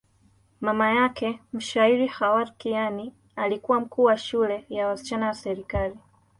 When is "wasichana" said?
4.87-5.25